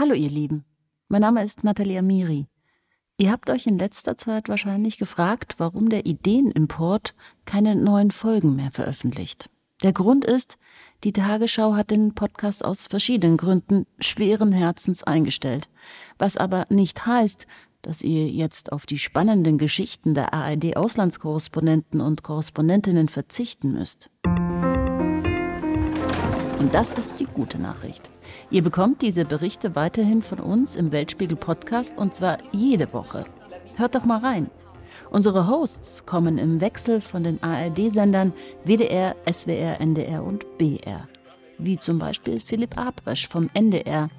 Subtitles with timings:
[0.00, 0.64] Hallo ihr Lieben,
[1.08, 2.46] mein Name ist Nathalie Amiri.
[3.18, 8.70] Ihr habt euch in letzter Zeit wahrscheinlich gefragt, warum der Ideenimport keine neuen Folgen mehr
[8.70, 9.50] veröffentlicht.
[9.82, 10.56] Der Grund ist,
[11.04, 15.68] die Tagesschau hat den Podcast aus verschiedenen Gründen schweren Herzens eingestellt,
[16.16, 17.46] was aber nicht heißt,
[17.82, 24.08] dass ihr jetzt auf die spannenden Geschichten der ARD-Auslandskorrespondenten und Korrespondentinnen verzichten müsst.
[26.60, 28.10] Und das ist die gute Nachricht.
[28.50, 33.24] Ihr bekommt diese Berichte weiterhin von uns im Weltspiegel Podcast und zwar jede Woche.
[33.76, 34.50] Hört doch mal rein.
[35.10, 38.34] Unsere Hosts kommen im Wechsel von den ARD-Sendern
[38.66, 41.08] WDR, SWR, NDR und BR.
[41.56, 44.10] Wie zum Beispiel Philipp Abresch vom NDR.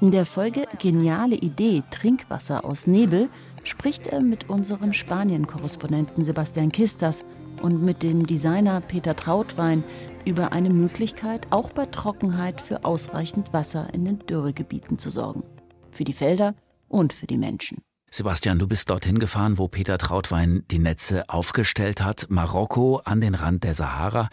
[0.00, 3.28] In der Folge Geniale Idee Trinkwasser aus Nebel
[3.62, 7.24] spricht er mit unserem Spanien-Korrespondenten Sebastian Kistas
[7.62, 9.84] und mit dem Designer Peter Trautwein
[10.24, 15.44] über eine Möglichkeit, auch bei Trockenheit für ausreichend Wasser in den Dürregebieten zu sorgen.
[15.90, 16.54] Für die Felder
[16.88, 17.82] und für die Menschen.
[18.10, 22.26] Sebastian, du bist dorthin gefahren, wo Peter Trautwein die Netze aufgestellt hat.
[22.28, 24.28] Marokko an den Rand der Sahara.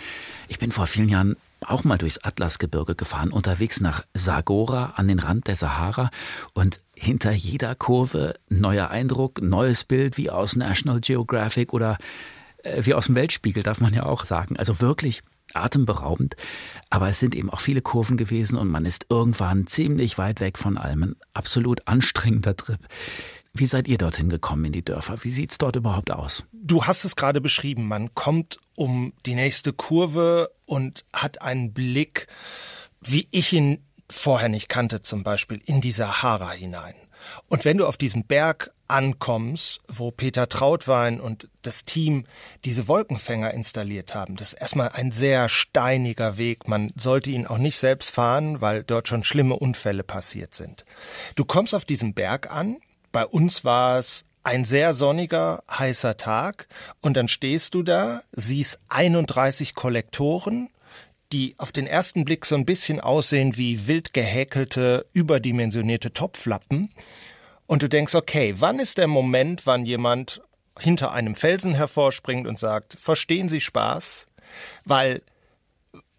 [0.47, 5.19] Ich bin vor vielen Jahren auch mal durchs Atlasgebirge gefahren, unterwegs nach Sagora an den
[5.19, 6.09] Rand der Sahara
[6.53, 11.97] und hinter jeder Kurve neuer Eindruck, neues Bild wie aus National Geographic oder
[12.63, 14.57] äh, wie aus dem Weltspiegel, darf man ja auch sagen.
[14.57, 15.21] Also wirklich
[15.55, 16.35] atemberaubend.
[16.89, 20.57] Aber es sind eben auch viele Kurven gewesen und man ist irgendwann ziemlich weit weg
[20.57, 21.03] von allem.
[21.03, 22.79] Ein absolut anstrengender Trip.
[23.53, 25.23] Wie seid ihr dorthin gekommen in die Dörfer?
[25.23, 26.45] Wie sieht es dort überhaupt aus?
[26.53, 27.87] Du hast es gerade beschrieben.
[27.87, 32.27] Man kommt um die nächste Kurve und hat einen Blick,
[33.01, 36.95] wie ich ihn vorher nicht kannte, zum Beispiel in die Sahara hinein.
[37.49, 42.25] Und wenn du auf diesem Berg ankommst, wo Peter Trautwein und das Team
[42.65, 46.67] diese Wolkenfänger installiert haben, das ist erstmal ein sehr steiniger Weg.
[46.67, 50.85] Man sollte ihn auch nicht selbst fahren, weil dort schon schlimme Unfälle passiert sind.
[51.35, 52.77] Du kommst auf diesem Berg an.
[53.11, 56.67] Bei uns war es ein sehr sonniger, heißer Tag
[57.01, 60.69] und dann stehst du da, siehst 31 Kollektoren
[61.31, 66.91] die auf den ersten Blick so ein bisschen aussehen wie wild gehäkelte, überdimensionierte Topflappen.
[67.67, 70.41] Und du denkst, okay, wann ist der Moment, wann jemand
[70.79, 74.27] hinter einem Felsen hervorspringt und sagt, verstehen Sie Spaß?
[74.83, 75.21] Weil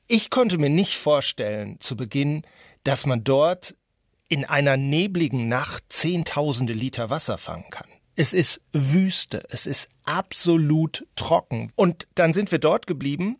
[0.08, 2.42] ich konnte mir nicht vorstellen zu Beginn,
[2.84, 3.74] dass man dort
[4.28, 7.88] in einer nebligen Nacht Zehntausende Liter Wasser fangen kann.
[8.14, 11.72] Es ist Wüste, es ist absolut trocken.
[11.76, 13.36] Und dann sind wir dort geblieben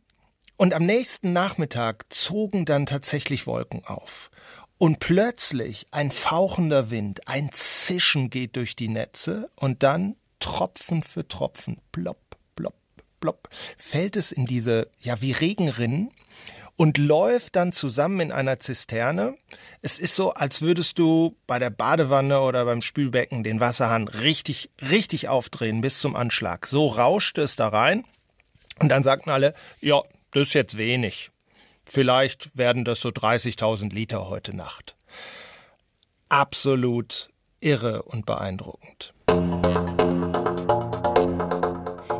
[0.62, 4.30] und am nächsten Nachmittag zogen dann tatsächlich Wolken auf.
[4.78, 11.26] Und plötzlich ein fauchender Wind, ein Zischen geht durch die Netze und dann Tropfen für
[11.26, 12.76] Tropfen, plopp, plopp,
[13.18, 16.12] plopp, fällt es in diese, ja, wie Regenrinnen
[16.76, 19.34] und läuft dann zusammen in einer Zisterne.
[19.80, 24.70] Es ist so, als würdest du bei der Badewanne oder beim Spülbecken den Wasserhahn richtig,
[24.80, 26.68] richtig aufdrehen bis zum Anschlag.
[26.68, 28.04] So rauschte es da rein.
[28.78, 31.30] Und dann sagten alle, ja, das ist jetzt wenig.
[31.84, 34.96] Vielleicht werden das so 30.000 Liter heute Nacht.
[36.28, 37.28] Absolut
[37.60, 39.14] irre und beeindruckend.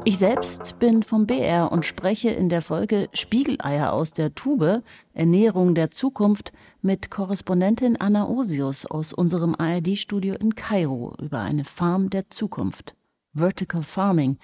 [0.05, 4.83] Ich selbst bin vom BR und spreche in der Folge Spiegeleier aus der Tube,
[5.15, 12.11] Ernährung der Zukunft, mit Korrespondentin Anna Osius aus unserem ARD-Studio in Kairo über eine Farm
[12.11, 12.97] der Zukunft.
[13.33, 14.39] Vertical Farming.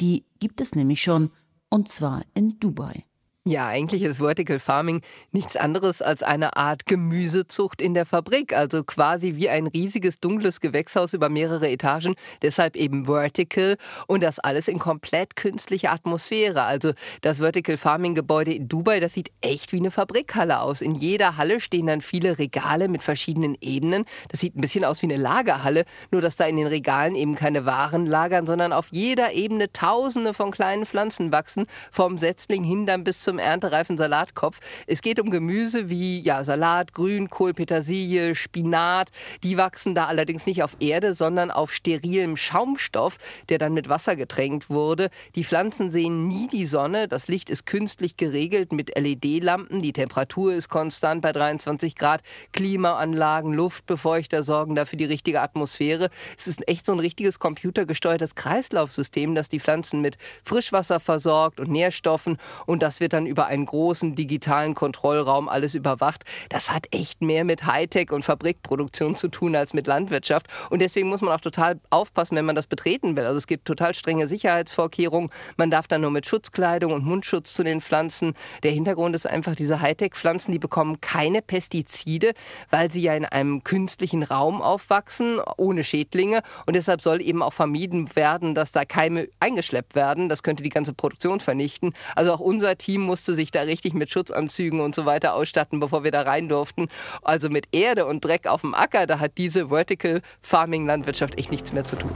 [0.00, 1.30] Die gibt es nämlich schon,
[1.68, 3.04] und zwar in Dubai.
[3.46, 5.00] Ja, eigentlich ist Vertical Farming
[5.32, 10.60] nichts anderes als eine Art Gemüsezucht in der Fabrik, also quasi wie ein riesiges dunkles
[10.60, 16.64] Gewächshaus über mehrere Etagen, deshalb eben Vertical und das alles in komplett künstlicher Atmosphäre.
[16.64, 16.92] Also
[17.22, 20.82] das Vertical Farming Gebäude in Dubai, das sieht echt wie eine Fabrikhalle aus.
[20.82, 24.04] In jeder Halle stehen dann viele Regale mit verschiedenen Ebenen.
[24.28, 27.36] Das sieht ein bisschen aus wie eine Lagerhalle, nur dass da in den Regalen eben
[27.36, 32.84] keine Waren lagern, sondern auf jeder Ebene tausende von kleinen Pflanzen wachsen, vom Setzling hin
[32.84, 34.58] dann bis zum erntereifen Salatkopf.
[34.88, 39.10] Es geht um Gemüse wie ja, Salat, Grünkohl, Petersilie, Spinat.
[39.44, 43.18] Die wachsen da allerdings nicht auf Erde, sondern auf sterilem Schaumstoff,
[43.48, 45.10] der dann mit Wasser getränkt wurde.
[45.36, 47.06] Die Pflanzen sehen nie die Sonne.
[47.06, 49.80] Das Licht ist künstlich geregelt mit LED-Lampen.
[49.80, 52.22] Die Temperatur ist konstant bei 23 Grad.
[52.50, 56.10] Klimaanlagen, Luftbefeuchter sorgen dafür die richtige Atmosphäre.
[56.36, 61.70] Es ist echt so ein richtiges computergesteuertes Kreislaufsystem, das die Pflanzen mit Frischwasser versorgt und
[61.70, 62.36] Nährstoffen.
[62.66, 66.24] Und das wird dann dann über einen großen digitalen Kontrollraum alles überwacht.
[66.48, 70.46] Das hat echt mehr mit Hightech und Fabrikproduktion zu tun als mit Landwirtschaft.
[70.70, 73.26] Und deswegen muss man auch total aufpassen, wenn man das betreten will.
[73.26, 75.30] Also es gibt total strenge Sicherheitsvorkehrungen.
[75.58, 78.32] Man darf dann nur mit Schutzkleidung und Mundschutz zu den Pflanzen.
[78.62, 82.32] Der Hintergrund ist einfach, diese Hightech-Pflanzen, die bekommen keine Pestizide,
[82.70, 86.40] weil sie ja in einem künstlichen Raum aufwachsen, ohne Schädlinge.
[86.64, 90.30] Und deshalb soll eben auch vermieden werden, dass da Keime eingeschleppt werden.
[90.30, 91.92] Das könnte die ganze Produktion vernichten.
[92.16, 96.04] Also auch unser Team musste sich da richtig mit Schutzanzügen und so weiter ausstatten, bevor
[96.04, 96.86] wir da rein durften.
[97.22, 101.50] Also mit Erde und Dreck auf dem Acker, da hat diese Vertical Farming Landwirtschaft echt
[101.50, 102.12] nichts mehr zu tun.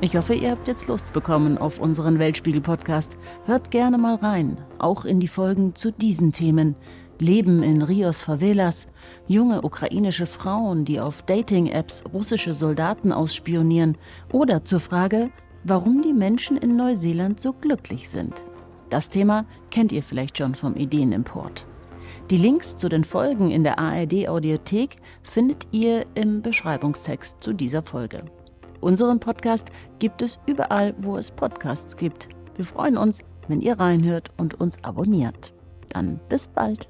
[0.00, 3.12] Ich hoffe, ihr habt jetzt Lust bekommen auf unseren Weltspiegel-Podcast.
[3.44, 6.76] Hört gerne mal rein, auch in die Folgen zu diesen Themen.
[7.18, 8.88] Leben in Rios Favelas,
[9.28, 13.98] junge ukrainische Frauen, die auf Dating-Apps russische Soldaten ausspionieren
[14.32, 15.28] oder zur Frage,
[15.62, 18.40] warum die Menschen in Neuseeland so glücklich sind.
[18.94, 21.66] Das Thema kennt ihr vielleicht schon vom Ideenimport.
[22.30, 27.82] Die Links zu den Folgen in der ARD Audiothek findet ihr im Beschreibungstext zu dieser
[27.82, 28.24] Folge.
[28.80, 29.66] Unseren Podcast
[29.98, 32.28] gibt es überall, wo es Podcasts gibt.
[32.54, 33.18] Wir freuen uns,
[33.48, 35.52] wenn ihr reinhört und uns abonniert.
[35.92, 36.88] Dann bis bald.